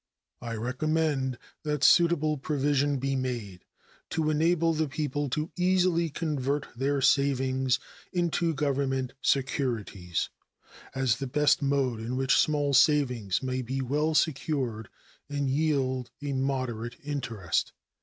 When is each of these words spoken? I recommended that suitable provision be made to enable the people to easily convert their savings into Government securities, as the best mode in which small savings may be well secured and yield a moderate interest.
I 0.41 0.55
recommended 0.55 1.37
that 1.61 1.83
suitable 1.83 2.35
provision 2.39 2.97
be 2.97 3.15
made 3.15 3.65
to 4.09 4.31
enable 4.31 4.73
the 4.73 4.87
people 4.87 5.29
to 5.29 5.51
easily 5.55 6.09
convert 6.09 6.65
their 6.75 7.01
savings 7.01 7.77
into 8.11 8.55
Government 8.55 9.13
securities, 9.21 10.29
as 10.95 11.17
the 11.17 11.27
best 11.27 11.61
mode 11.61 11.99
in 11.99 12.15
which 12.17 12.35
small 12.39 12.73
savings 12.73 13.43
may 13.43 13.61
be 13.61 13.79
well 13.79 14.15
secured 14.15 14.89
and 15.29 15.51
yield 15.51 16.09
a 16.19 16.33
moderate 16.33 16.95
interest. 17.03 17.71